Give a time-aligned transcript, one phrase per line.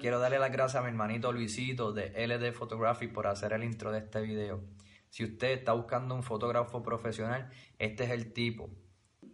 [0.00, 3.92] quiero darle las gracias a mi hermanito Luisito de LD Photography por hacer el intro
[3.92, 4.62] de este video.
[5.10, 8.70] Si usted está buscando un fotógrafo profesional, este es el tipo.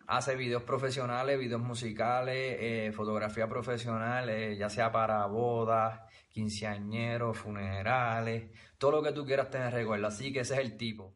[0.08, 8.50] Hace videos profesionales, videos musicales, eh, fotografía profesional, eh, ya sea para bodas, quinceañeros, funerales,
[8.78, 10.08] todo lo que tú quieras tener recuerdo.
[10.08, 11.14] Así que ese es el tipo.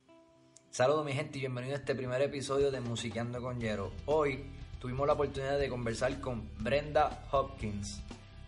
[0.71, 3.91] Saludos mi gente y bienvenido a este primer episodio de Musiqueando con Yero.
[4.05, 4.45] Hoy
[4.79, 8.03] tuvimos la oportunidad de conversar con Brenda Hopkins.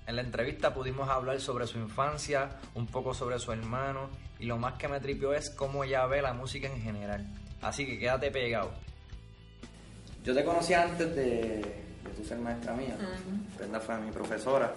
[0.09, 4.09] En la entrevista pudimos hablar sobre su infancia, un poco sobre su hermano
[4.39, 7.27] y lo más que me tripió es cómo ella ve la música en general.
[7.61, 8.71] Así que quédate pegado.
[10.25, 11.23] Yo te conocí antes de,
[12.05, 12.97] de tu ser maestra mía.
[13.59, 14.73] Brenda fue mi profesora,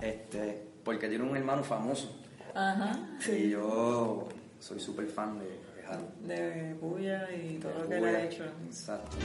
[0.00, 2.16] este, porque tiene un hermano famoso.
[2.54, 2.98] Ajá,
[3.30, 4.28] Y yo
[4.60, 6.20] soy súper fan de, de Harold.
[6.22, 8.44] de Puya y todo lo que le ha hecho.
[8.66, 9.18] Exacto.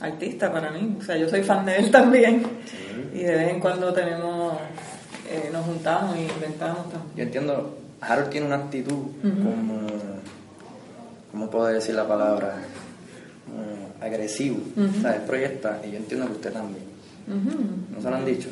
[0.00, 0.96] Artista para mí.
[0.98, 2.42] O sea, yo soy fan de él también.
[3.14, 4.54] Y de vez en cuando tenemos,
[5.30, 7.16] eh, nos juntamos y inventamos también.
[7.16, 9.86] Yo entiendo, Harold tiene una actitud como,
[11.30, 12.54] ¿cómo puedo decir la palabra?
[13.44, 14.58] Como agresivo.
[14.76, 16.84] O sea, él proyecta y yo entiendo que usted también.
[17.26, 18.48] ¿No se lo han dicho?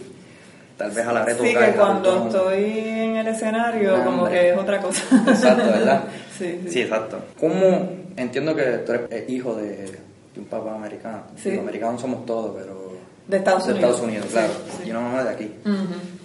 [0.77, 4.81] Tal vez a la Sí, que cuando estoy en el escenario, como que es otra
[4.81, 5.03] cosa.
[5.27, 6.05] Exacto, ¿verdad?
[6.39, 6.71] Sí, sí.
[6.71, 7.19] Sí, exacto.
[7.41, 7.91] ¿Cómo?
[8.17, 9.91] Entiendo que tú eres eh, hijo de,
[10.39, 11.23] de un papá americano.
[11.37, 11.51] Sí.
[11.51, 12.89] Los americanos somos todos, pero...
[13.27, 13.91] De Estados de Unidos.
[13.91, 14.53] Estados Unidos, claro.
[14.79, 14.89] sí.
[14.89, 15.53] Y una mamá de aquí.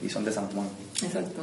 [0.01, 0.67] Y son de San Juan.
[1.03, 1.41] Exacto.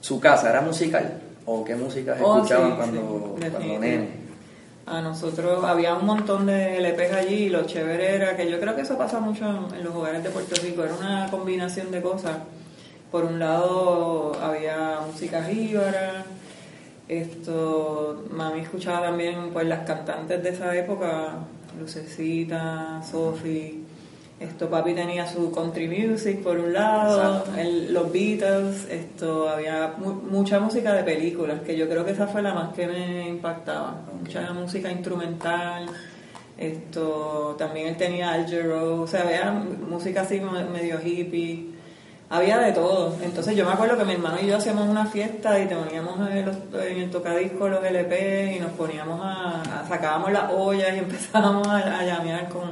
[0.00, 1.20] ¿Su casa era musical?
[1.46, 4.08] ¿O qué música Oh, escuchaban cuando, cuando nene?
[4.86, 8.74] A nosotros había un montón de LPs allí y lo chévere era que yo creo
[8.74, 12.00] que eso pasa mucho en, en los hogares de Puerto Rico, era una combinación de
[12.00, 12.38] cosas.
[13.12, 16.24] Por un lado había música jíbara,
[17.08, 21.34] esto, mami escuchaba también pues las cantantes de esa época,
[21.78, 23.80] Lucecita, Sophie,
[24.40, 30.12] esto papi tenía su country music por un lado, el- los Beatles, esto había mu-
[30.12, 34.02] mucha música de películas, que yo creo que esa fue la más que me impactaba,
[34.20, 35.86] mucha música instrumental,
[36.56, 41.77] esto también él tenía Al Jarreau, o sea, había música así me- medio hippie.
[42.30, 43.16] Había de todo.
[43.22, 46.30] Entonces yo me acuerdo que mi hermano y yo hacíamos una fiesta y te poníamos
[46.30, 46.56] en, los-
[46.86, 51.66] en el tocadisco los LP y nos poníamos a, a- sacábamos las ollas y empezábamos
[51.66, 52.64] a, a llamear con,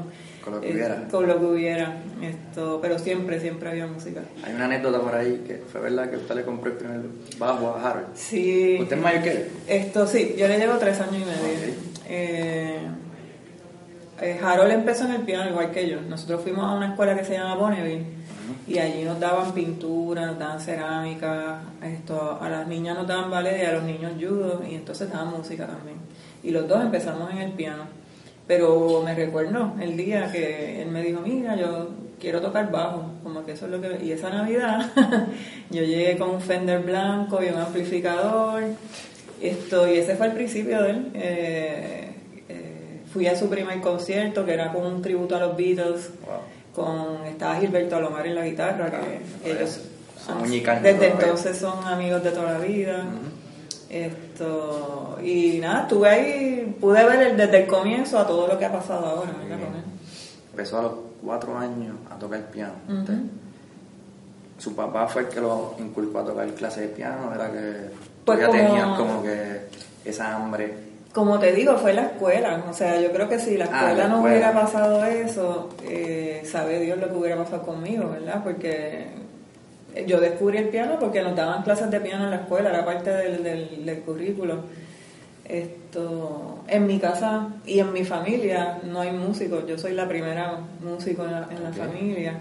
[0.45, 1.09] Con lo que eh, hubiera.
[1.11, 1.97] con lo que hubiera.
[2.21, 4.21] Esto, pero siempre, siempre había música.
[4.45, 7.01] Hay una anécdota por ahí que fue verdad que usted le compró el primer
[7.39, 8.09] bajo a Harold.
[8.15, 8.77] Sí.
[8.79, 9.51] ¿Usted es mayor que él?
[9.69, 11.75] Esto sí, yo le llevo tres años y medio.
[12.09, 12.79] Eh,
[14.21, 16.01] eh, Harold empezó en el piano igual que yo.
[16.03, 18.16] Nosotros fuimos a una escuela que se llama Bonneville
[18.67, 23.63] y allí nos daban pintura, nos daban cerámica, esto, a las niñas nos daban ballet
[23.63, 25.97] y a los niños judo y entonces daban música también.
[26.43, 27.85] Y los dos empezamos en el piano.
[28.47, 31.89] Pero me recuerdo el día que él me dijo, mira, yo
[32.21, 34.05] quiero tocar bajo, como que eso es lo que...
[34.05, 34.91] Y esa Navidad
[35.71, 38.63] yo llegué con un Fender blanco y un amplificador,
[39.41, 41.11] esto, y ese fue el principio de él.
[41.15, 42.11] Eh,
[42.49, 46.11] eh, fui a su primer concierto, que era con un tributo a los Beatles.
[46.77, 49.81] Con estaba Gilberto Alomar en la guitarra, que Ah, ellos
[50.25, 53.03] son desde entonces son amigos de toda la vida.
[53.89, 58.65] Esto, y nada, estuve ahí, pude ver el- desde el comienzo a todo lo que
[58.67, 59.85] ha pasado ahora, con él.
[60.51, 60.93] Empezó a los
[61.25, 62.75] cuatro años a tocar piano.
[64.59, 67.91] Su papá fue el que lo inculcó a tocar clase de piano, era que
[68.25, 69.61] Pues ya como- tenía como que
[70.05, 70.75] esa hambre.
[71.17, 72.63] Como te digo, fue la escuela.
[72.69, 76.43] O sea, yo creo que si la Ah, escuela la no hubiera pasado eso, eh,
[76.45, 78.45] sabe Dios lo que hubiera pasado conmigo, ¿verdad?
[78.45, 79.07] Porque
[80.07, 83.09] yo descubrí el piano porque nos daban clases de piano en la escuela, era parte
[83.09, 84.57] del, del, del currículo.
[85.49, 90.59] Esto, en mi casa y en mi familia no hay músicos, yo soy la primera
[90.83, 92.41] músico en la, en la familia.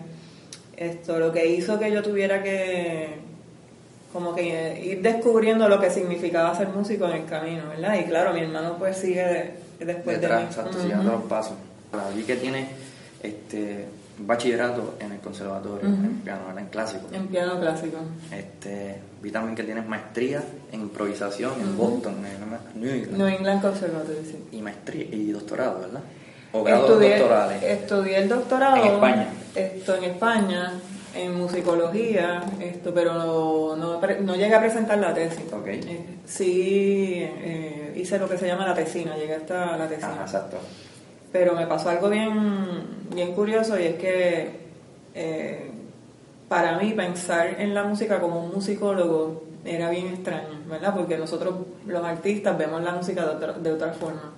[0.76, 3.20] Esto, lo que hizo que yo tuviera que
[4.16, 7.96] como que ir descubriendo lo que significaba ser músico en el camino, ¿verdad?
[8.00, 10.50] Y claro, mi hermano pues sigue de- después detrás, de mí.
[10.52, 11.56] exacto, siguiendo los pasos.
[11.94, 12.66] La vi que tiene
[13.22, 13.86] este
[14.20, 16.06] bachillerato en el conservatorio, Ujú.
[16.06, 16.62] en piano, ¿verdad?
[16.64, 17.08] en clásico.
[17.12, 17.98] En piano clásico.
[18.32, 20.42] Este, vi también que tienes maestría
[20.72, 23.18] en improvisación en Boston, en New England.
[23.18, 24.38] New England Conservatory, sí.
[24.54, 26.00] Y maestría y doctorado, ¿verdad?
[26.54, 27.64] O grados Estudié, doctorales.
[27.64, 29.28] estudié el doctorado En España.
[29.54, 30.74] Esto en España,
[31.16, 35.52] en musicología, esto, pero no, no, no llegué a presentar la tesis.
[35.52, 35.68] Ok.
[35.68, 40.14] Eh, sí, eh, hice lo que se llama la tesina, llegué hasta la tesina.
[40.14, 40.58] Ajá, exacto.
[41.32, 42.84] Pero me pasó algo bien,
[43.14, 44.50] bien curioso y es que
[45.14, 45.72] eh,
[46.48, 50.94] para mí pensar en la música como un musicólogo era bien extraño, ¿verdad?
[50.96, 51.56] Porque nosotros
[51.88, 54.34] los artistas vemos la música de otra, de otra forma.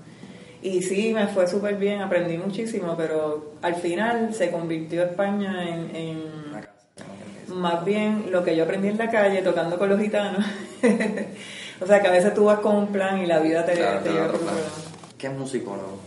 [0.61, 5.95] Y sí, me fue súper bien, aprendí muchísimo, pero al final se convirtió España en,
[5.95, 6.23] en
[7.47, 10.45] más bien lo que yo aprendí en la calle tocando con los gitanos.
[11.81, 13.99] o sea que a veces tú vas con un plan y la vida te, Claro,
[13.99, 14.37] te lleva lado.
[15.17, 15.99] ¿Qué es musicólogo?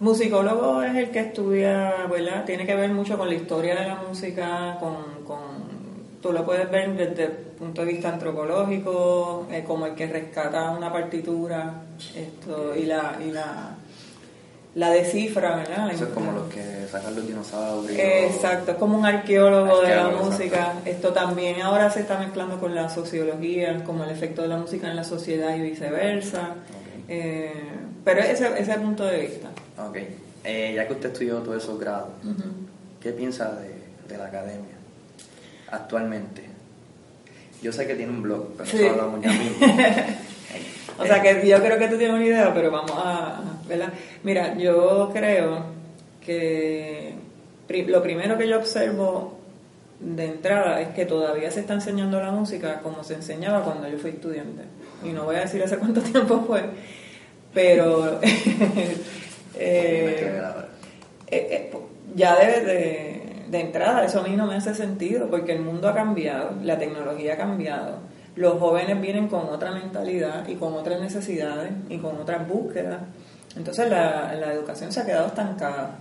[0.00, 2.44] Musicólogo es el que estudia, ¿verdad?
[2.44, 5.53] Tiene que ver mucho con la historia de la música, con, con
[6.24, 10.70] tú lo puedes ver desde el punto de vista antropológico, eh, como el que rescata
[10.70, 11.82] una partitura
[12.16, 13.74] esto, y la y la,
[14.74, 15.90] la descifra, ¿verdad?
[15.92, 17.98] Eso es como los que sacan los dinosaurios.
[17.98, 20.56] Exacto, es como un arqueólogo de la Arqueólogo, música.
[20.56, 20.88] exacto.
[20.90, 24.88] Esto también ahora se está mezclando con la sociología, como el efecto de la música
[24.88, 26.40] en la sociedad y viceversa.
[26.52, 27.04] Ok.
[27.10, 27.52] Eh,
[28.02, 29.48] pero ese, es el punto de vista.
[29.86, 29.98] Ok.
[30.42, 32.48] Eh, ya que usted estudió todos esos grados, Ujú.
[33.02, 33.74] ¿qué piensa de,
[34.08, 34.73] de la academia
[35.74, 36.42] actualmente?
[37.62, 38.76] Yo sé que tiene un blog, pero Sí.
[38.78, 39.66] eso hablamos ya mismo.
[40.98, 43.92] O sea que yo creo que tú tienes una idea, pero vamos a, ¿verdad?
[44.22, 45.64] Mira, yo creo
[46.24, 47.14] que
[47.86, 49.38] lo primero que yo observo
[50.00, 53.98] de entrada es que todavía se está enseñando la música como se enseñaba cuando yo
[53.98, 54.62] fui estudiante.
[55.02, 56.62] Y no voy a decir hace cuánto tiempo fue,
[57.52, 58.96] pero eh,
[59.56, 60.60] eh,
[61.30, 61.70] eh,
[62.14, 63.13] ya de, de,
[63.50, 66.78] de entrada eso a mí no me hace sentido porque el mundo ha cambiado, la
[66.78, 67.98] tecnología ha cambiado,
[68.36, 73.00] los jóvenes vienen con otra mentalidad y con otras necesidades y con otras búsquedas.
[73.56, 75.98] Entonces la, la educación se ha quedado estancada.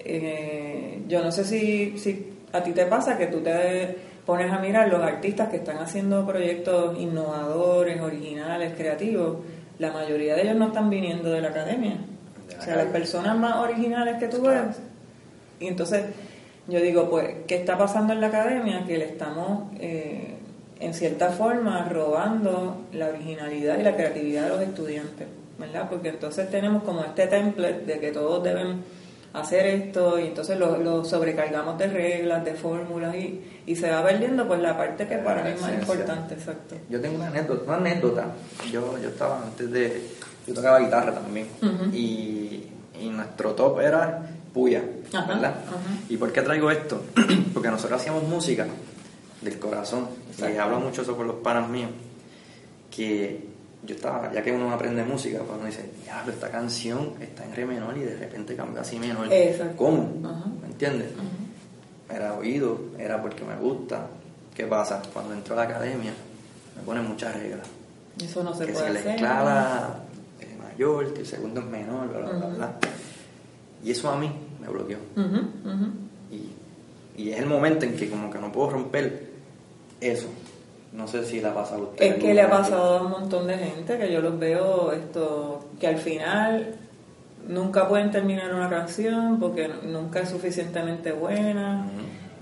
[0.00, 4.58] Eh, yo no sé si, si a ti te pasa que tú te pones a
[4.58, 9.38] mirar los artistas que están haciendo proyectos innovadores, originales, creativos.
[9.78, 11.96] La mayoría de ellos no están viniendo de la academia.
[12.58, 14.80] O sea, las personas más originales que tú ves.
[15.60, 16.04] Y entonces
[16.68, 18.84] yo digo, pues, ¿qué está pasando en la academia?
[18.86, 20.34] Que le estamos, eh,
[20.80, 25.28] en cierta forma, robando la originalidad y la creatividad de los estudiantes,
[25.58, 25.88] ¿verdad?
[25.88, 28.82] Porque entonces tenemos como este template de que todos deben
[29.32, 34.02] hacer esto y entonces lo, lo sobrecargamos de reglas, de fórmulas y, y se va
[34.02, 36.74] perdiendo pues la parte que para mí es más importante, exacto.
[36.88, 38.26] Yo tengo una anécdota, una anécdota.
[38.72, 40.02] Yo, yo estaba antes de.
[40.46, 41.48] Yo tocaba guitarra también.
[41.92, 42.62] Y,
[43.00, 44.26] y nuestro top era
[44.56, 44.82] Puya,
[45.12, 45.54] Ajá, ¿verdad?
[45.68, 45.76] ajá.
[46.08, 47.02] ¿Y por qué traigo esto?
[47.52, 48.66] Porque nosotros hacíamos música
[49.42, 50.08] del corazón.
[50.30, 50.62] Y Exacto.
[50.62, 51.90] hablo mucho eso con los panas míos.
[52.90, 53.44] Que
[53.84, 57.54] yo estaba, ya que uno aprende música, pues uno dice, diablo, esta canción está en
[57.54, 59.30] re menor y de repente cambió a si menor.
[59.30, 59.76] Exacto.
[59.76, 60.26] ¿Cómo?
[60.26, 60.46] Ajá.
[60.62, 61.08] ¿Me entiendes?
[62.08, 64.06] Era oído, era porque me gusta.
[64.54, 65.02] ¿Qué pasa?
[65.12, 66.12] Cuando entro a la academia,
[66.76, 67.66] me ponen muchas reglas.
[68.24, 69.10] Eso no se que puede si la hacer.
[69.16, 69.96] esclava
[70.40, 72.72] es mayor, que el segundo es menor, bla, bla, bla, bla.
[73.84, 74.32] Y eso a mí
[74.66, 74.98] me bloqueó.
[76.30, 79.26] Y, y es el momento en que como que no puedo romper
[80.00, 80.28] eso.
[80.92, 82.04] No sé si la pasa a usted.
[82.04, 85.66] Es que le ha pasado a un montón de gente que yo los veo esto
[85.78, 86.74] que al final
[87.48, 91.86] nunca pueden terminar una canción porque nunca es suficientemente buena.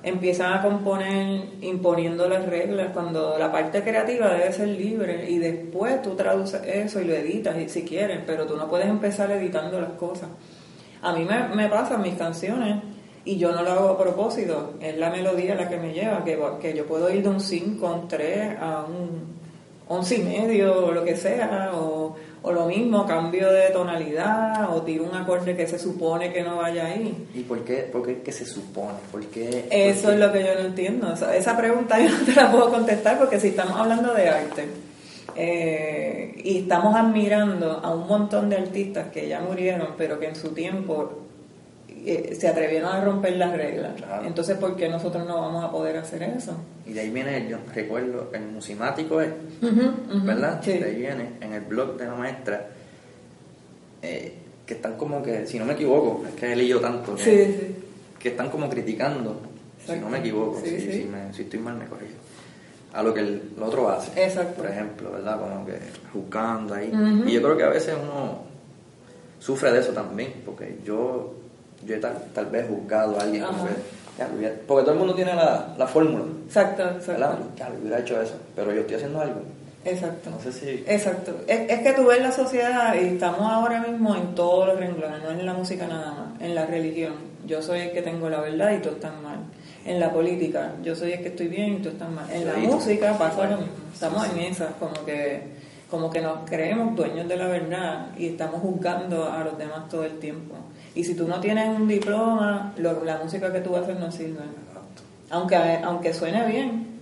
[0.02, 6.02] Empiezan a componer imponiendo las reglas cuando la parte creativa debe ser libre y después
[6.02, 9.92] tú traduces eso y lo editas si quieres, pero tú no puedes empezar editando las
[9.92, 10.28] cosas.
[11.04, 12.82] A mí me, me pasan mis canciones
[13.24, 16.38] y yo no lo hago a propósito, es la melodía la que me lleva, que,
[16.60, 19.34] que yo puedo ir de un 5 a un 3 a un
[19.86, 24.82] 11 y medio o lo que sea, o, o lo mismo, cambio de tonalidad o
[24.82, 27.28] tiro un acorde que se supone que no vaya ahí.
[27.34, 28.98] ¿Y por qué, por qué que se supone?
[29.12, 31.12] ¿Por qué, Eso por es lo que yo no entiendo.
[31.12, 34.68] Esa pregunta yo no te la puedo contestar porque si estamos hablando de arte
[35.36, 40.36] eh, y estamos admirando a un montón de artistas que ya murieron, pero que en
[40.36, 41.20] su tiempo
[42.06, 43.94] eh, se atrevieron a romper las reglas.
[43.96, 44.26] Claro.
[44.26, 46.52] Entonces, ¿por qué nosotros no vamos a poder hacer eso?
[46.86, 49.30] Y de ahí viene, yo recuerdo, el musimático es,
[50.24, 50.60] ¿verdad?
[50.62, 50.72] Sí.
[50.78, 52.68] De ahí viene, en el blog de la maestra,
[54.02, 54.34] eh,
[54.66, 57.54] que están como que, si no me equivoco, es que he leído tanto, que, Sí,
[57.58, 57.76] sí.
[58.18, 59.40] que están como criticando,
[59.84, 60.92] si no me equivoco, si, sí.
[60.92, 62.14] si me- si estoy mal me corrijo,
[62.94, 64.24] a lo que el, el otro hace.
[64.24, 64.62] Exacto.
[64.62, 65.38] Por ejemplo, ¿verdad?
[65.40, 65.78] Como que
[66.12, 66.92] juzgando ahí.
[67.26, 68.38] Y yo creo que a veces uno
[69.40, 71.34] sufre de eso también, porque yo,
[71.84, 73.68] yo he tal, tal vez juzgado a alguien, como Ajá.
[73.74, 76.96] que, ya, lo hubiera- porque todo el mundo tiene la, la fórmula, Exacto, ¿verdad?
[76.98, 77.46] exacto.
[77.56, 79.40] Ya, lo hubiera hecho eso, pero yo estoy haciendo algo.
[79.84, 80.30] Exacto.
[80.30, 80.84] No sé si...
[80.86, 81.32] Exacto.
[81.46, 85.22] Es, es que tú ves la sociedad y estamos ahora mismo en todos los renglones,
[85.22, 87.12] no en la música nada más, en la religión.
[87.46, 89.40] Yo soy el que tengo la verdad y tú estás mal.
[89.86, 92.24] En la política, yo soy el que estoy bien y tú estás mal.
[92.32, 92.60] En la Sí.
[92.66, 93.72] música pasa lo mismo.
[93.92, 95.42] Estamos en esas, como que,
[95.90, 100.04] como que nos creemos dueños de la verdad y estamos juzgando a los demás todo
[100.04, 100.54] el tiempo.
[100.94, 104.40] Y si tú no tienes un diploma, lo- la música que tú haces no sirve.
[105.30, 106.94] Aunque, aunque suene bien.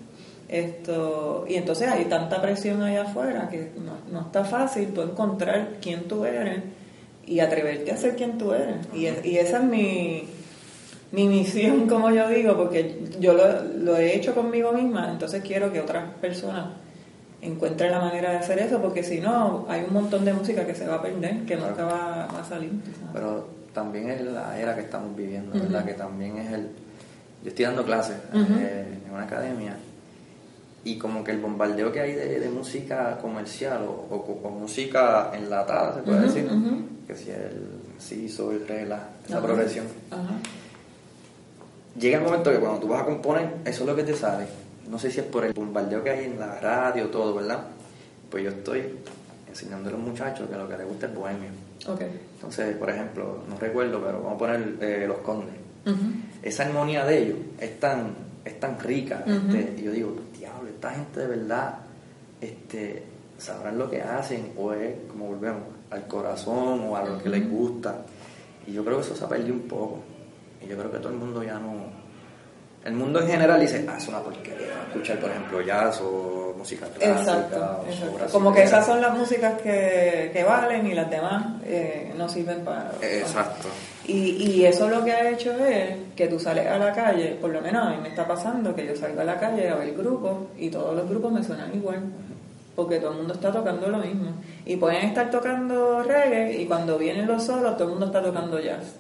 [0.49, 5.77] Esto, y entonces hay tanta presión allá afuera que no, no está fácil tú encontrar
[5.81, 6.61] quién tú eres
[7.27, 8.77] y atreverte a ser quien tú eres.
[8.93, 10.25] Y, y esa es mi,
[11.13, 15.73] mi misión, como yo digo, porque yo lo, lo he hecho conmigo misma, entonces quiero
[15.73, 16.67] que otras personas
[17.41, 20.75] encuentren la manera de hacer eso, porque si no, hay un montón de música que
[20.75, 22.71] se va a perder, que nunca va, va a salir.
[23.13, 25.53] Pero también es la era que estamos viviendo.
[25.53, 25.85] ¿verdad?
[25.85, 26.69] Que también es el...
[27.43, 29.75] Yo estoy dando clases eh, en una academia
[30.85, 35.33] y como que el bombardeo que hay de, de música comercial o, o- o música
[35.35, 36.49] enlatada, se puede decir,
[37.09, 37.67] que si el
[37.99, 39.87] sí, sol, re, la, esa progresión.
[41.99, 44.47] Llega el momento que cuando tú vas a componer, eso es lo que te sale.
[44.89, 47.65] No sé si es por el bombardeo que hay en la radio, todo, ¿verdad?
[48.31, 48.99] Pues yo estoy
[49.49, 51.51] enseñando a los muchachos que lo que les gusta es bohemio.
[51.87, 52.03] Ok.
[52.35, 55.55] Entonces, por ejemplo, no recuerdo, pero vamos a poner eh, Los Condes.
[56.43, 59.25] Esa armonía de ellos es tan, es tan rica.
[59.27, 61.79] Este, y yo digo, diablo, esta gente de verdad
[62.41, 63.03] este,
[63.39, 67.49] sabrán lo que hacen o es, como volvemos, al corazón o a lo que les
[67.49, 68.03] gusta.
[68.67, 69.99] Y yo creo que eso se ha perdido un poco.
[70.65, 72.03] Y yo creo que todo el mundo ya no...
[72.85, 74.87] El mundo en general dice, ah, es una porquería.
[74.89, 77.21] Escuchar, por ejemplo, jazz o música clásica.
[77.21, 78.33] Exacto, exacto.
[78.33, 82.65] Como que esas son las músicas que, que valen y las demás eh, no sirven
[82.65, 82.91] para...
[83.01, 83.69] Exacto.
[84.05, 87.51] Y, y eso lo que ha hecho es que tú sales a la calle, por
[87.51, 89.95] lo menos a mí me está pasando que yo salgo a la calle a ver
[89.95, 92.01] grupos y todos los grupos me suenan igual,
[92.75, 94.31] porque todo el mundo está tocando lo mismo.
[94.67, 98.59] Y pueden estar tocando reggae y cuando vienen los solos todo el mundo está tocando
[98.59, 98.97] jazz.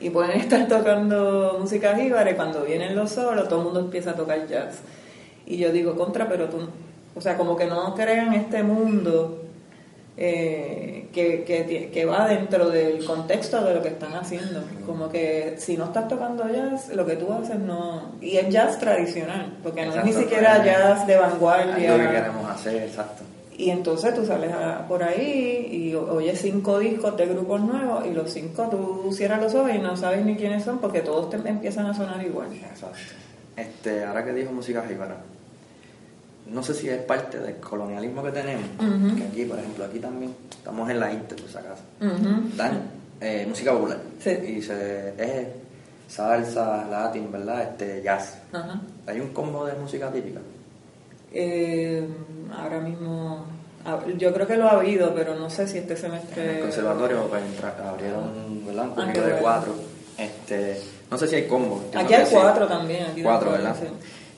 [0.00, 4.10] Y pueden estar tocando música jíbara y cuando vienen los solos todo el mundo empieza
[4.10, 4.78] a tocar jazz.
[5.46, 6.58] Y yo digo, contra, pero tú,
[7.14, 9.42] o sea, como que no crean este mundo
[10.16, 14.62] eh, que, que, que va dentro del contexto de lo que están haciendo.
[14.86, 18.12] Como que si no estás tocando jazz, lo que tú haces no...
[18.20, 21.96] Y es jazz tradicional, porque no es ni siquiera jazz de Es vanguardia.
[21.96, 23.24] lo que queremos hacer, exacto.
[23.60, 28.10] Y entonces tú sales a- por ahí y oyes cinco discos de grupos nuevos y
[28.12, 31.36] los cinco tú cierras los ojos y no sabes ni quiénes son porque todos te
[31.48, 32.48] empiezan a sonar igual.
[32.52, 32.96] Exacto.
[33.56, 35.18] Este, ahora que dijo música jíbara,
[36.46, 38.64] no sé si es parte del colonialismo que tenemos,
[39.16, 41.82] que aquí, por ejemplo, aquí también estamos en la Inter, por si acaso.
[42.56, 42.80] Dan
[43.20, 43.98] eh, música popular.
[44.20, 44.30] Sí.
[44.30, 45.46] Y se, es
[46.08, 47.62] salsa, latín, ¿verdad?
[47.62, 48.38] Este, jazz.
[49.06, 50.40] Hay un combo de música típica.
[51.32, 52.04] Eh,
[52.56, 53.44] ahora mismo,
[53.84, 56.56] ah, yo creo que lo ha habido, pero no sé si este En semestre...
[56.56, 58.84] el conservatorio pues, entra- abrieron ¿verdad?
[58.88, 59.74] un poquito de cuatro.
[60.18, 60.80] Este,
[61.10, 61.82] no sé si hay combo.
[61.94, 62.34] Aquí hay sí.
[62.34, 63.04] cuatro también.
[63.12, 63.74] Aquí Cuatro, ¿verdad?
[63.80, 63.86] sí.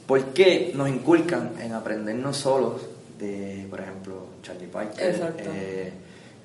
[0.06, 2.82] ¿Por qué nos inculcan en aprendernos solos
[3.18, 5.92] de, por ejemplo, Charlie Parker, eh,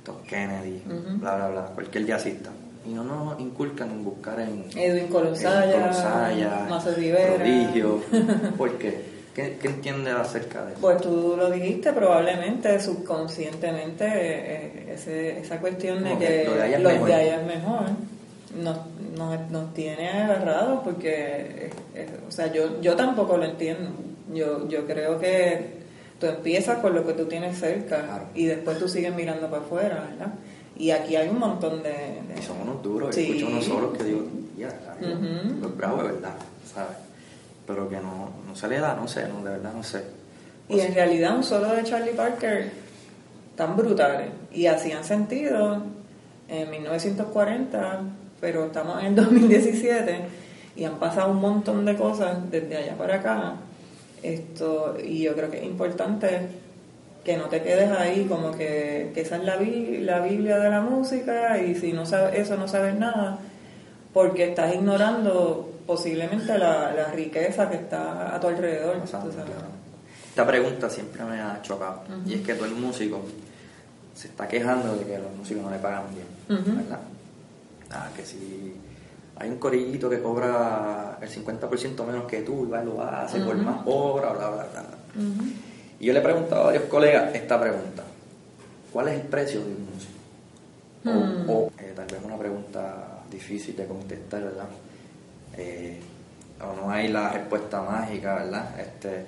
[0.04, 0.82] Tom Kennedy,
[1.20, 2.50] bla, bla, bla, cualquier jazzista?
[2.86, 7.36] Y no nos inculcan en buscar en Edwin Colosaya, Colosaya, Mazo Rivera.
[7.36, 8.02] Prodigio.
[8.58, 9.17] ¿Por qué?
[9.38, 10.82] ¿Qué, qué entiendes acerca de eso?
[10.82, 16.64] Pues tú lo dijiste, probablemente subconscientemente, eh, ese- esa cuestión de que que lo de
[16.64, 17.08] allá es los mejor.
[17.08, 17.82] de allá es mejor,
[18.64, 18.78] nos,
[19.16, 23.92] nos, nos tiene agarrados porque, eh, eh, o sea, yo, yo tampoco lo entiendo.
[24.34, 25.78] Yo, yo creo que
[26.20, 28.24] tú empiezas con lo que tú tienes cerca Claro.
[28.34, 30.34] y después tú sigues mirando para afuera, ¿verdad?
[30.76, 31.90] Y aquí hay un montón de...
[31.90, 33.22] de- Y son unos duros, Sí.
[33.28, 34.24] escucho unos solos que digo,
[34.58, 35.62] ya, Ujú.
[35.62, 36.34] los bravos verdad,
[36.74, 36.98] ¿sabes?
[37.68, 40.04] Pero que no, no se le da, no sé, no, de verdad no sé.
[40.70, 42.72] Y en realidad un solo de Charlie Parker
[43.56, 45.84] tan brutales y hacían sentido
[46.48, 48.02] en 1940,
[48.40, 50.22] pero estamos en el 2017
[50.76, 53.54] y han pasado un montón de cosas desde allá para acá.
[54.24, 56.48] Esto, y yo creo que es importante
[57.24, 60.82] que no te quedes ahí como que, que esa es la, la Biblia de la
[60.82, 63.40] música y si no sabes eso no sabes nada
[64.14, 69.08] porque estás ignorando posiblemente la, la riqueza que está a tu alrededor.
[69.08, 69.34] Sabes.
[69.34, 69.52] claro.
[70.30, 72.04] Esta pregunta siempre me ha chocado.
[72.26, 73.22] Y es que todo el músico
[74.14, 76.66] se está quejando de que los músicos no le pagan bien.
[76.78, 77.00] ¿Verdad?
[77.90, 78.76] Ah, que si
[79.40, 83.56] hay un corillito que cobra el 50% menos que tú, y va lo hace por
[83.56, 84.84] más horas, bla, bla, bla.
[86.00, 88.04] Y yo le he preguntado a varios colegas esta pregunta.
[88.92, 91.52] ¿Cuál es el precio de un músico?
[91.52, 94.68] O, o, eh, tal vez una pregunta difícil de contestar, ¿verdad?
[95.56, 95.98] Eh,
[96.60, 98.80] o no hay la respuesta mágica, ¿verdad?
[98.80, 99.26] Este,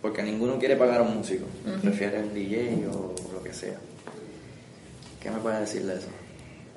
[0.00, 1.80] porque ninguno quiere pagar a un músico, Ujú.
[1.80, 3.74] prefiere un DJ o lo que sea.
[5.20, 6.08] ¿Qué me puedes decir de eso?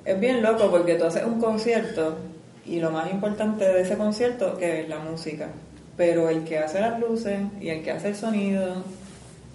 [0.04, 2.16] Es bien loco porque tú haces un concierto
[2.64, 5.48] y lo más importante de ese concierto que es la música.
[5.96, 8.82] Pero el que hace las luces y el que hace el sonido,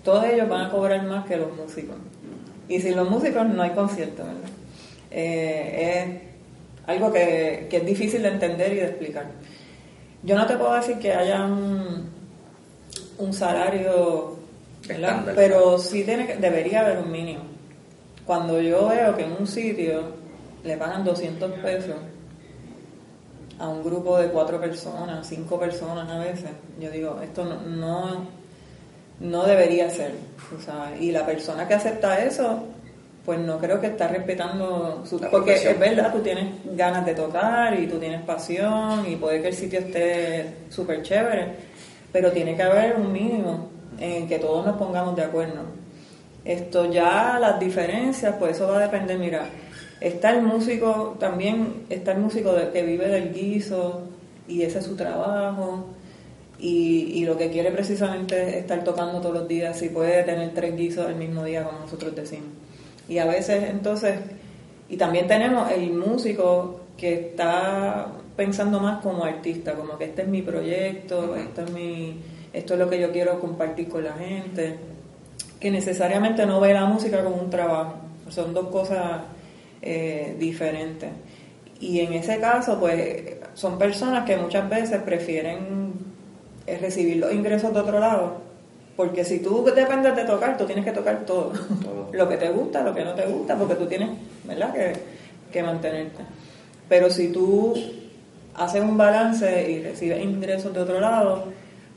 [0.04, 1.96] todos ellos van a cobrar más que los músicos.
[2.68, 4.50] Y sin los músicos no hay concierto, ¿verdad?
[5.10, 6.33] Eh, es
[6.88, 9.28] algo que, que es difícil de entender y de explicar.
[10.24, 12.12] Yo no te puedo decir que hayan
[13.18, 14.38] un salario.
[15.36, 17.44] Pero sí tiene que, debería haber un mínimo.
[18.26, 20.02] Cuando yo veo que en un sitio
[20.64, 21.96] le pagan 200 pesos
[23.60, 26.50] a un grupo de cuatro personas, cinco personas a veces,
[26.80, 28.28] yo digo, esto no, no,
[29.20, 30.16] no debería ser.
[30.50, 31.02] tú sabes.
[31.02, 32.64] Y la persona que acepta eso,
[33.26, 35.18] pues no creo que está respetando su...
[35.20, 35.74] La porque profesión.
[35.74, 39.54] es verdad, tú tienes ganas de tocar y tú tienes pasión y puede que el
[39.56, 41.48] sitio esté súper chévere,
[42.12, 45.62] pero tiene que haber un mínimo en el que todos nos pongamos de acuerdo.
[46.44, 49.46] Esto ya, las diferencias, pues eso va a depender, mira,
[50.02, 54.02] está el músico, también está el músico de- que vive del guiso
[54.50, 55.86] y ese es su trabajo
[56.60, 60.54] y, y lo que quiere precisamente es estar tocando todos los días, si puede tener
[60.54, 62.48] tres guisos el mismo día, como nosotros decimos.
[63.14, 64.16] Y a veces entonces,
[64.90, 70.28] y también tenemos el músico que está pensando más como artista, como que este es
[70.28, 72.20] mi proyecto, esto es mi,
[72.52, 74.78] esto es lo que yo quiero compartir con la gente,
[75.60, 77.98] que necesariamente no ve la música como un trabajo,
[78.30, 79.22] son dos cosas
[79.84, 81.12] eh, diferentes.
[81.80, 85.94] Y en ese caso, pues son personas que muchas veces prefieren
[86.66, 88.42] eh, recibir los ingresos de otro lado,
[88.96, 91.52] porque si tú dependes de tocar, tú tienes que tocar todo,
[91.84, 92.10] Todo.
[92.14, 94.10] lo que te gusta, lo que no te gusta, porque tú tienes,
[94.44, 94.94] ¿verdad?, que,
[95.52, 96.24] que mantenerte.
[96.90, 97.74] Pero si tú
[98.56, 101.46] haces un balance y recibes ingresos de otro lado,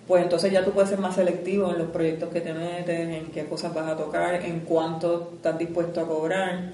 [0.07, 3.27] pues entonces ya tú puedes ser más selectivo en los proyectos que te metes, en
[3.27, 6.73] qué cosas vas a tocar, en cuánto estás dispuesto a cobrar.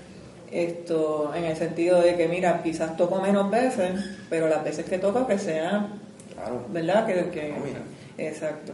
[0.52, 3.92] Esto, en el sentido de que, mira, quizás toco menos veces,
[4.28, 5.88] pero las veces que toco que sea,
[6.34, 6.62] Claro.
[6.68, 7.06] ¿verdad?
[7.06, 7.80] Que, que- Ah, mira.
[8.18, 8.72] exacto.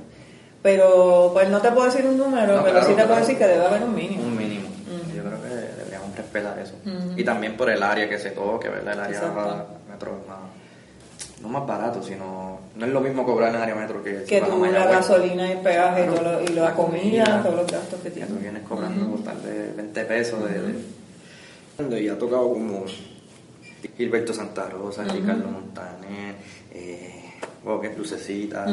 [0.62, 3.38] Pero, pues no te puedo decir un número, No, pero claro, sí te puedo decir
[3.38, 4.22] que debe haber un mínimo.
[4.24, 4.68] Un mínimo.
[5.14, 6.74] Yo creo que deberíamos respetar eso.
[6.84, 7.12] Ujú.
[7.16, 8.94] Y también por el área que se toque, ¿verdad?
[8.94, 9.66] El área Exacto.
[9.88, 10.38] metro es más,
[11.42, 14.40] no más barato, sino no es lo mismo cobrar en el área metro que, que
[14.40, 17.42] tú la gasolina y el peaje y, todo lo- y la La comida, comida.
[17.42, 18.32] todos los gastos que Que tienes.
[18.34, 19.18] tú vienes cobrando Ujú.
[19.22, 22.84] tal vez 20 pesos de, de- Y ha tocado como
[23.96, 25.04] Gilberto Santa Rosa.
[25.04, 26.34] Ricardo Montaner,
[26.72, 27.24] eh,
[27.64, 28.66] wow, que es Lucecita,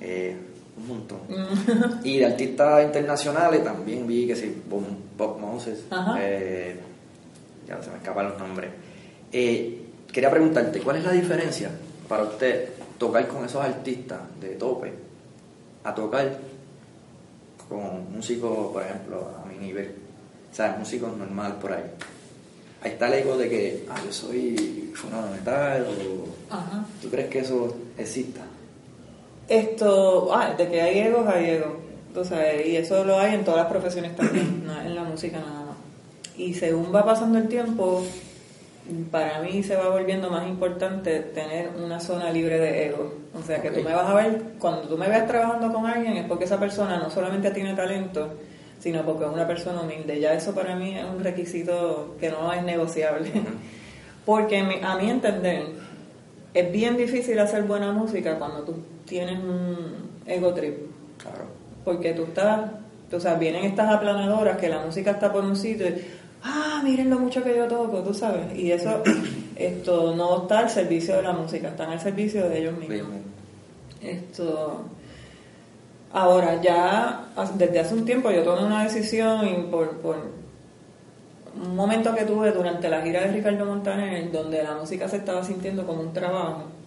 [0.00, 0.36] eh,
[0.80, 1.20] un montón.
[1.28, 2.06] Mm.
[2.06, 5.84] Y de artistas internacionales también vi que sí, Bob, Moses,
[6.18, 6.78] eh,
[7.66, 8.70] ya se me escapan los nombres.
[9.32, 11.70] Eh, quería preguntarte, ¿cuál es la diferencia
[12.08, 14.92] para usted tocar con esos artistas de tope
[15.84, 16.38] a tocar
[17.68, 19.94] con músicos, por ejemplo, a mi nivel?
[20.50, 21.84] O sea, músicos normal por ahí.
[22.82, 26.54] Ahí está el ego de que, ah, yo soy fulano de tal, o...
[26.54, 26.84] Ajá.
[27.00, 28.40] ¿Tú crees que eso exista?
[29.50, 31.72] Esto, ah, de que hay egos, hay egos.
[32.64, 35.76] Y eso lo hay en todas las profesiones también, no en la música nada más.
[36.36, 38.04] Y según va pasando el tiempo,
[39.10, 43.12] para mí se va volviendo más importante tener una zona libre de ego.
[43.34, 46.16] O sea, que tú me vas a ver, cuando tú me veas trabajando con alguien
[46.16, 48.28] es porque esa persona no solamente tiene talento,
[48.78, 50.20] sino porque es una persona humilde.
[50.20, 53.30] Ya eso para mí es un requisito que no es negociable.
[54.26, 55.64] Porque a mi entender,
[56.52, 58.74] es bien difícil hacer buena música cuando tú
[59.10, 59.76] tienes un
[60.24, 60.76] ego trip.
[61.18, 61.44] Claro.
[61.84, 62.70] Porque tú estás,
[63.10, 66.00] tú sabes, vienen estas aplanadoras que la música está por un sitio y,
[66.44, 68.56] ah, miren lo mucho que yo toco, tú sabes.
[68.56, 69.02] Y eso,
[69.56, 73.16] esto no está al servicio de la música, está al servicio de ellos mismos.
[74.00, 74.84] Esto.
[76.12, 80.16] Ahora, ya desde hace un tiempo yo tomé una decisión y por, por
[81.62, 85.42] un momento que tuve durante la gira de Ricardo Montaner, donde la música se estaba
[85.44, 86.79] sintiendo como un trabajo.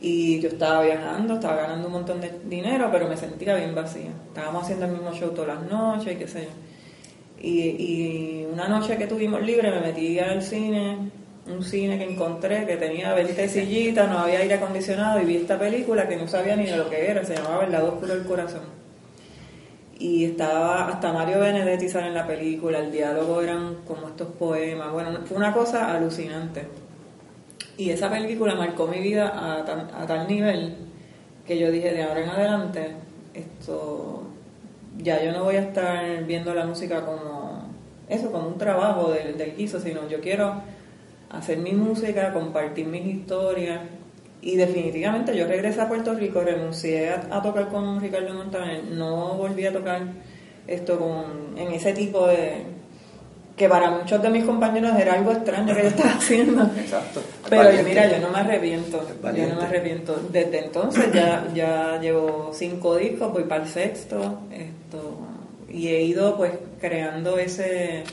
[0.00, 4.10] Y yo estaba viajando, estaba ganando un montón de dinero, pero me sentía bien vacía.
[4.28, 6.50] Estábamos haciendo el mismo show todas las noches y qué sé yo.
[7.40, 11.10] Y, y una noche que tuvimos libre me metí al cine,
[11.46, 15.58] un cine que encontré que tenía 20 sillitas, no había aire acondicionado y vi esta
[15.58, 18.26] película que no sabía ni de lo que era, se llamaba El lado oscuro del
[18.26, 18.62] corazón.
[19.98, 24.92] Y estaba hasta Mario Benedetti sale en la película, el diálogo eran como estos poemas,
[24.92, 26.66] bueno, fue una cosa alucinante.
[27.78, 30.76] Y esa película marcó mi vida a, tan- a tal nivel
[31.46, 32.90] que yo dije de ahora en adelante,
[33.34, 34.22] esto
[34.98, 37.66] ya yo no voy a estar viendo la música como
[38.08, 40.62] eso, como un trabajo del, del guiso, sino yo quiero
[41.30, 43.80] hacer mi música, compartir mis historias.
[44.40, 49.66] Y definitivamente yo regresé a Puerto Rico, renuncié a, tocar con Ricardo Montaner, no volví
[49.66, 50.02] a tocar
[50.66, 52.75] esto con, en ese tipo de...
[53.56, 56.62] que para muchos de mis compañeros era algo extraño que yo estaba haciendo.
[56.76, 57.22] Exacto.
[57.48, 59.02] Pero yo, mira, yo no me arrepiento.
[59.34, 60.14] Yo no me arrepiento.
[60.30, 64.40] Desde entonces ya, ya llevo cinco discos, voy para el sexto.
[64.52, 65.20] Esto,
[65.70, 68.04] y he ido pues creando ese,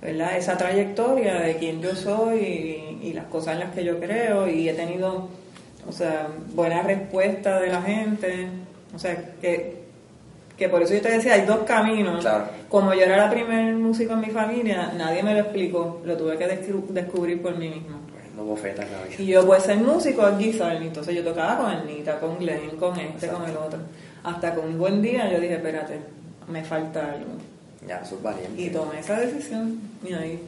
[0.00, 0.36] ¿verdad?
[0.36, 4.48] esa trayectoria de quién yo soy y, y las cosas en las que yo creo.
[4.48, 5.28] Y he tenido,
[5.88, 8.46] o sea, buena respuesta de la gente.
[8.94, 9.81] O sea, que
[10.56, 12.20] que por eso yo te decía, hay dos caminos.
[12.20, 12.44] Claro.
[12.68, 16.36] Como yo era la primer músico en mi familia, nadie me lo explicó, lo tuve
[16.36, 18.02] que descubrir por mí mismo.
[18.36, 18.86] No vida.
[19.18, 22.76] Y yo, pues ser músico es guitar, y entonces yo tocaba con Ernita, con Glenn,
[22.78, 23.78] con este, con el otro.
[24.24, 25.98] Hasta que un buen día yo dije, espérate,
[26.48, 27.32] me falta algo.
[27.86, 28.62] Ya, eso es valiente.
[28.62, 30.40] Y tomé esa decisión, y ahí.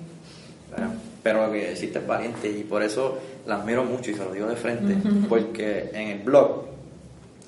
[0.74, 0.88] Pero,
[1.22, 4.32] pero lo que hiciste es valiente y por eso la admiro mucho y se lo
[4.32, 4.96] digo de frente.
[5.28, 6.64] Porque en el blog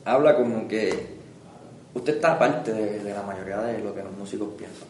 [0.04, 1.15] habla como que
[1.96, 4.88] usted está aparte de, de la mayoría de lo que los músicos piensan.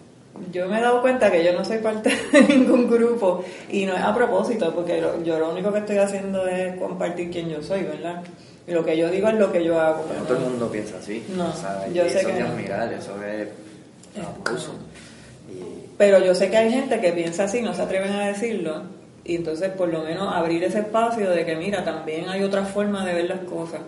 [0.53, 3.95] Yo me he dado cuenta que yo no soy parte de ningún grupo y no
[3.97, 7.63] es a propósito, porque lo- yo lo único que estoy haciendo es compartir quién yo
[7.63, 8.23] soy, ¿verdad?
[8.69, 10.05] Y lo que yo digo es lo que yo hago.
[10.09, 11.25] Pero no todo el mundo piensa así.
[11.37, 11.51] No,
[11.95, 12.49] yo y sé eso que es no.
[12.49, 13.49] admirar, eso es
[14.23, 14.73] aplauso.
[15.49, 18.83] Y Pero yo sé que hay gente que piensa así, no se atreven a decirlo,
[19.25, 23.05] y entonces por lo menos abrir ese espacio de que mira, también hay otra forma
[23.07, 23.81] de ver las cosas.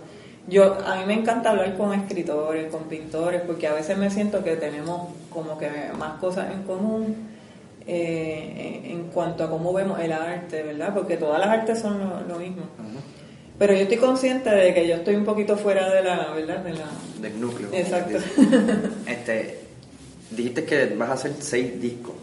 [0.49, 4.43] Yo a mí me encanta hablar con escritores, con pintores, porque a veces me siento
[4.43, 7.29] que tenemos como que más cosas en común
[7.87, 10.93] eh, en cuanto a cómo vemos el arte, ¿verdad?
[10.95, 12.63] Porque todas las artes son lo, lo mismo.
[13.59, 16.59] Pero yo estoy consciente de que yo estoy un poquito fuera de la, ¿verdad?
[16.59, 16.87] De la,
[17.21, 17.69] del núcleo.
[17.73, 18.19] Exacto.
[19.07, 19.61] Este,
[20.31, 22.15] dijiste que vas a hacer seis discos.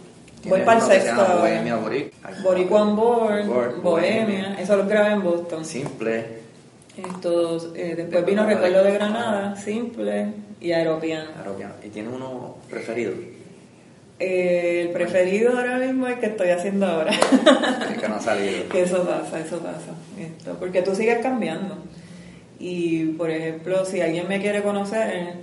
[0.46, 1.26] Voy para el sexto.
[1.40, 2.14] Bohemia Boric.
[2.44, 5.66] Boricua on Board, Board, Bohemia, eso lo grabé en Boston.
[5.66, 6.35] Simple.
[6.98, 8.46] Estos, eh, después De vino.
[8.46, 10.28] Recuerdo de Granada, Simple
[10.62, 11.30] y Aeropiano.
[11.38, 11.74] Aeropiano.
[11.84, 13.14] ¿Y tienes uno preferido?
[14.18, 17.12] Eh, el preferido ahora mismo es el que estoy haciendo ahora.
[17.90, 18.70] El que no ha salido.
[18.70, 19.92] que eso pasa, eso pasa.
[20.18, 21.78] Esto, porque tú sigues cambiando.
[22.58, 25.34] Y, por ejemplo, si alguien me quiere conocer,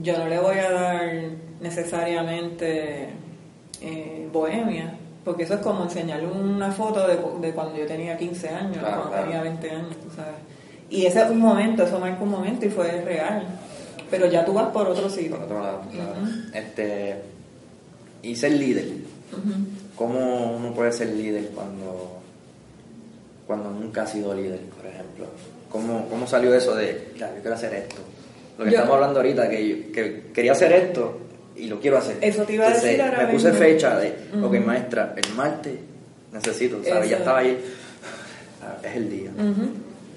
[0.00, 1.12] yo no le voy a dar
[1.60, 3.08] necesariamente
[3.80, 4.94] eh, bohemia,
[5.26, 8.94] porque eso es como enseñarle una foto de, de cuando yo tenía 15 años, Claro,
[9.02, 9.24] cuando claro.
[9.24, 10.36] tenía 20 años, tú sabes.
[10.88, 13.44] Y ese es un momento, eso marca un momento y fue real.
[14.08, 15.32] Pero ya tú vas por otro sitio.
[15.32, 16.12] Por otro lado, claro.
[16.54, 17.16] Este,
[18.22, 18.86] y ser líder.
[19.96, 22.20] ¿Cómo uno puede ser líder cuando,
[23.48, 25.26] cuando nunca ha sido líder, por ejemplo?
[25.70, 27.96] ¿Cómo, cómo salió eso de, ya, yo quiero hacer esto?
[28.58, 31.18] Lo que Yo- estamos hablando ahorita, que, yo- que quería hacer esto
[31.56, 32.16] y lo quiero hacer.
[32.20, 33.58] Eso te iba a decir ahora Me puse mismo.
[33.64, 34.08] fecha de,
[34.42, 34.60] ok, Ujú.
[34.66, 35.74] maestra, el martes
[36.32, 37.08] necesito, ¿sabes?
[37.10, 37.58] Ya estaba ahí,
[38.62, 39.30] ah, es el día.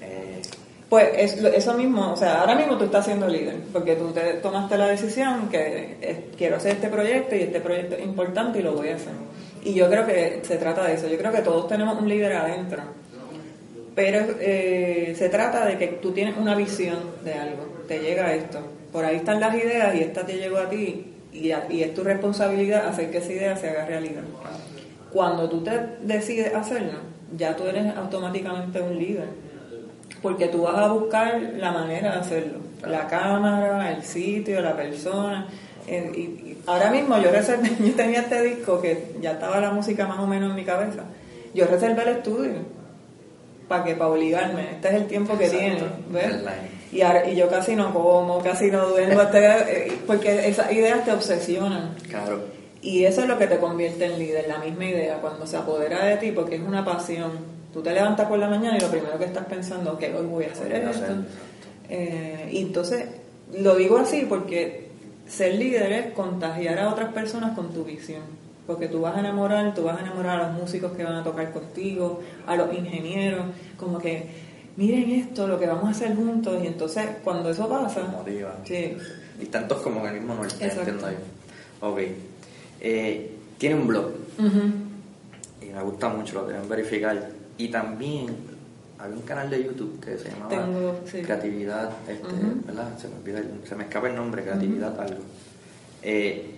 [0.02, 0.42] Eh,
[0.88, 4.34] Pues es, eso mismo, o sea, ahora mismo tú estás siendo líder, porque tú te
[4.34, 8.62] tomaste la decisión que eh, quiero hacer este proyecto y este proyecto es importante y
[8.62, 9.12] lo voy a hacer.
[9.62, 12.32] Y yo creo que se trata de eso, yo creo que todos tenemos un líder
[12.32, 12.82] adentro,
[13.94, 18.60] pero eh, se trata de que tú tienes una visión de algo, te llega esto,
[18.92, 21.94] por ahí están las ideas y esta te llegó a ti y, a- y es
[21.94, 24.22] tu responsabilidad hacer que esa idea se haga realidad.
[25.12, 26.98] Cuando tú te decides hacerlo,
[27.36, 29.26] ya tú eres automáticamente un líder
[30.22, 32.58] porque tú vas a buscar la manera de hacerlo.
[32.86, 35.46] La cámara, el sitio, la persona.
[35.86, 39.70] eh, y, y ahora mismo yo reservé, yo tenía este disco que ya estaba la
[39.72, 41.04] música más o menos en mi cabeza.
[41.54, 42.52] Yo reservé el estudio
[43.68, 44.62] para que para obligarme.
[44.72, 45.86] Este es el tiempo que Exacto.
[46.10, 46.26] tiene.
[46.28, 46.42] ¿ves?
[46.92, 51.12] Y, ahora- y yo casi no como, casi no duermo, eh, porque esas ideas te
[51.12, 51.94] obsesionan.
[52.08, 52.40] claro.
[52.82, 56.02] Y eso es lo que te convierte en líder, la misma idea, cuando se apodera
[56.06, 57.32] de ti, porque es una pasión.
[57.74, 60.44] Tú te levantas por la mañana y lo primero que estás pensando, que hoy voy
[60.44, 61.04] a hacer Voy a esto.
[61.04, 61.16] hacer.
[61.90, 63.04] Eh, y entonces,
[63.52, 64.88] lo digo así porque
[65.26, 68.22] ser líder es contagiar a otras personas con tu visión.
[68.66, 71.22] Porque tú vas a enamorar, tú vas a enamorar a los músicos que van a
[71.24, 73.44] tocar contigo, a los ingenieros,
[73.76, 74.26] como que,
[74.80, 76.58] miren esto, lo que vamos a hacer juntos.
[76.64, 78.56] Y entonces, cuando eso pasa, Motiva.
[78.64, 78.96] sí,
[79.38, 81.86] Y tantos como en el mismo norte, entiendo yo.
[81.86, 81.98] Ok.
[82.80, 84.06] Eh, tiene un blog.
[84.38, 84.62] Ujú.
[85.60, 87.30] y me gusta mucho, lo deben verificar.
[87.58, 88.28] Y también
[88.98, 91.20] había un canal de YouTube que se llamaba Tengo, sí.
[91.20, 92.28] Creatividad, este.
[92.66, 92.96] ¿verdad?
[92.98, 95.20] Se me, olvida se me escapa el nombre, Creatividad algo.
[96.02, 96.54] Eh,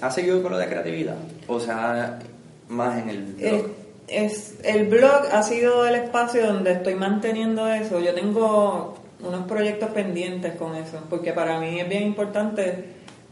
[0.00, 1.16] ¿Ha seguido con lo de creatividad?
[1.48, 2.20] O sea,
[2.68, 3.66] más en el blog.
[4.08, 8.00] Es, el blog ha sido el espacio donde estoy manteniendo eso.
[8.00, 12.84] Yo tengo unos proyectos pendientes con eso, porque para mí es bien importante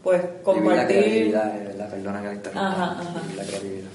[0.03, 0.87] pues Vivir la compartir.
[0.87, 1.89] creatividad, eh, ¿verdad?
[1.89, 2.67] Perdona que la.
[2.67, 3.21] Ajá, ajá.
[3.35, 3.89] La creatividad.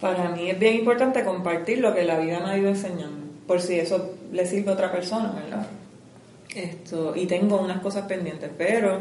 [0.00, 3.60] Para mí es bien importante compartir lo que la vida me ha ido enseñando, por
[3.60, 5.66] si eso le sirve a otra persona, ¿verdad?
[6.54, 8.98] Esto, y tengo unas cosas pendientes, pero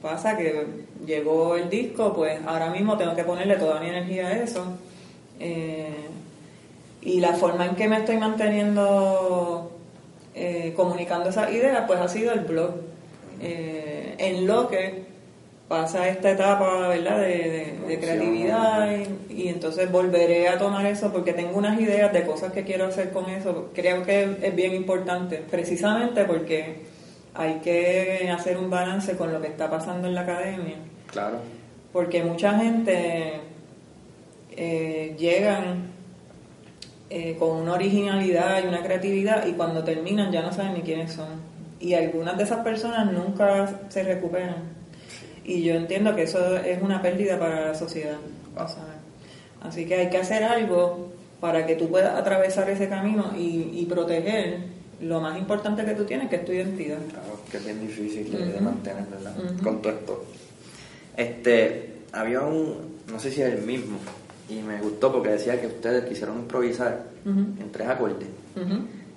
[0.00, 0.66] pasa que
[1.04, 4.64] llegó el disco, pues ahora mismo tengo que ponerle toda mi energía a eso.
[5.40, 5.88] Eh,
[7.02, 9.72] y la forma en que me estoy manteniendo
[10.34, 12.72] eh, comunicando esas ideas, pues ha sido el blog.
[13.40, 15.04] Eh, en lo que
[15.66, 18.88] pasa esta etapa, ¿verdad?, de, de- de creatividad
[19.30, 22.86] y, y entonces volveré a tomar eso porque tengo unas ideas de cosas que quiero
[22.86, 23.70] hacer con eso.
[23.74, 26.82] Creo que es bien importante, precisamente porque
[27.34, 30.76] hay que hacer un balance con lo que está pasando en la academia.
[31.06, 31.38] Claro.
[31.92, 33.40] Porque mucha gente
[34.56, 35.90] eh, llegan
[37.08, 41.12] eh, con una originalidad y una creatividad y cuando terminan ya no saben ni quiénes
[41.12, 41.28] son.
[41.80, 44.80] Y algunas de esas personas nunca se recuperan.
[45.44, 48.18] Y yo entiendo que eso es una pérdida para la sociedad.
[49.62, 51.08] Así que hay que hacer algo
[51.40, 54.58] para que tú puedas atravesar ese camino y, proteger
[55.00, 56.98] lo más importante que tú tienes, que es tu identidad.
[57.08, 59.34] Claro, que es bien difícil de mantener, ¿verdad?
[59.62, 60.24] Con todo esto.
[61.16, 63.98] Este, había un, no sé si es el mismo,
[64.50, 68.28] y me gustó porque decía que ustedes quisieron improvisar en tres acordes.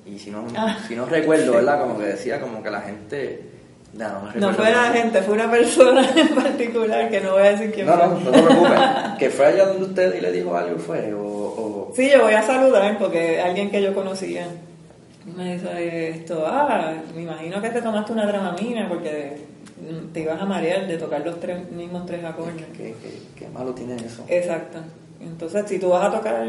[0.05, 0.77] Y si no, ah.
[0.87, 1.81] si no recuerdo, ¿verdad?
[1.81, 3.53] Como que decía como que la gente
[3.93, 7.85] no, fue la gente, fue una persona en particular que no voy a decir quién
[7.85, 8.07] no, fue.
[8.07, 8.79] No, no, no te preocupes.
[9.19, 11.13] que fue allá donde usted y le dijo algo, fue.
[11.13, 14.47] O, Sí, yo voy a saludar porque alguien que yo conocía
[15.25, 16.43] me dice esto.
[16.47, 19.37] Ah, me imagino que te tomaste una dramamina porque
[20.11, 22.65] te ibas a marear de tocar los tres, mismos tres acordes.
[22.75, 22.95] ¿Qué,
[23.37, 24.25] qué, malo tiene eso?
[24.27, 24.79] Exacto.
[25.25, 26.45] Entonces, si tú vas a tocar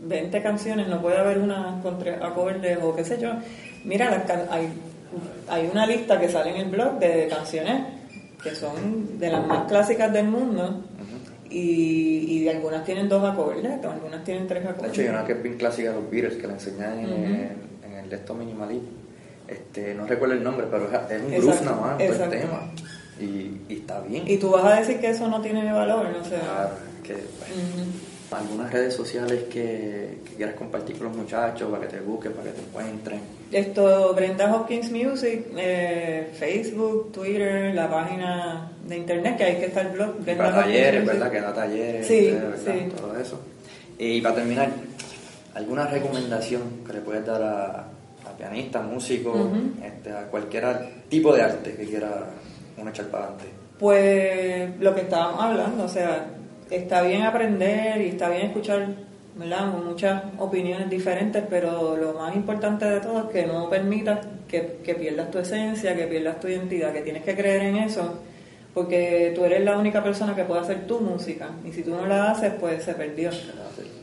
[0.00, 3.32] 20 canciones, no puede haber una con tres acordes o qué sé yo.
[3.84, 4.68] Mira, las hay
[5.48, 7.82] hay una lista que sale en el blog de canciones
[8.42, 10.82] que son de las más clásicas del mundo
[11.48, 14.82] y, y algunas tienen dos acordes, algunas tienen tres acordes.
[14.82, 17.96] De hecho, hay una que es bien clásica de los Beatles que la enseñan en,
[17.98, 18.88] el de estos minimalismo.
[19.46, 22.72] Este, no recuerdo el nombre, pero es, un groove nada más, un tema.
[23.20, 24.24] Y, y, está bien.
[24.26, 26.36] Y tú vas a decir que eso no tiene valor, no sé.
[26.36, 26.70] Claro,
[27.04, 27.14] que
[28.36, 32.56] algunas redes sociales que, quieras compartir con los muchachos para que te busquen, para que
[32.56, 33.20] te encuentren.
[33.52, 39.86] Esto, Brenda Hopkins Music, eh, Facebook, Twitter, la página de internet, que hay que estar
[39.86, 40.16] el blog.
[40.18, 41.30] Brenda para talleres, ¿verdad?
[41.30, 42.88] Que da talleres, sí, sí.
[42.96, 43.40] todo eso.
[43.98, 44.70] Y para terminar,
[45.54, 47.88] ¿alguna recomendación que le puedes dar a,
[48.28, 49.48] a pianistas, músicos,
[49.84, 50.64] este, a cualquier
[51.08, 52.26] tipo de arte que quiera
[52.76, 53.46] uno echar para adelante?
[53.78, 56.26] Pues lo que estábamos hablando, o sea,
[56.76, 58.88] está bien aprender y está bien escuchar
[59.36, 59.66] ¿verdad?
[59.66, 64.94] muchas opiniones diferentes, pero lo más importante de todo es que no permitas que, que,
[64.94, 68.20] pierdas tu esencia, que pierdas tu identidad, que tienes que creer en eso,
[68.72, 72.06] porque tú eres la única persona que puede hacer tu música, y si tú no
[72.06, 73.30] la haces, pues se perdió.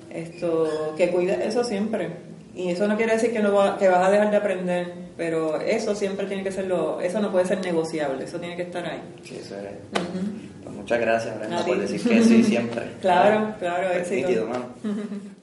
[0.09, 2.09] Esto, que cuides eso siempre.
[2.53, 5.59] Y eso no quiere decir que, no va, que vas a dejar de aprender, pero
[5.61, 8.85] eso siempre tiene que ser lo, eso no puede ser negociable, eso tiene que estar
[8.85, 9.01] ahí.
[9.23, 10.71] Sí, eso es.
[10.71, 12.83] Muchas gracias, Brenda, por decir que sí siempre.
[13.01, 14.65] claro, claro, es Nítido, mano.